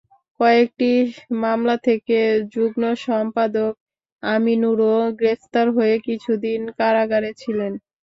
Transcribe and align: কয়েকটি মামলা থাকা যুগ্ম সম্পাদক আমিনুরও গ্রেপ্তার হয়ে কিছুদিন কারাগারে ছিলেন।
কয়েকটি 0.39 0.91
মামলা 1.41 1.75
থাকা 1.85 2.21
যুগ্ম 2.53 2.83
সম্পাদক 3.05 3.73
আমিনুরও 4.23 4.89
গ্রেপ্তার 5.19 5.67
হয়ে 5.75 5.95
কিছুদিন 6.07 6.61
কারাগারে 6.79 7.31
ছিলেন। 7.41 7.71